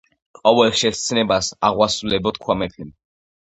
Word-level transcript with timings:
ყოველ 0.37 0.71
შენს 0.79 1.01
მცნებას 1.01 1.49
აღვასრულებო 1.69 2.35
თქვა 2.39 2.57
მეფემ. 2.65 2.91